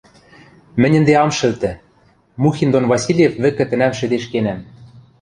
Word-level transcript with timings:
Мӹнь 0.81 0.97
ӹнде 0.99 1.13
ам 1.23 1.31
шӹлтӹ: 1.37 1.71
Мухин 2.41 2.69
дон 2.73 2.85
Васильев 2.91 3.33
вӹкӹ 3.43 3.63
тӹнӓм 3.69 3.93
шӹдешкенӓм. 3.99 4.59